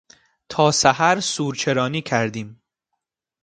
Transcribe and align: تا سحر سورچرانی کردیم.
تا 0.49 0.71
سحر 0.71 1.19
سورچرانی 1.19 2.01
کردیم. 2.01 2.61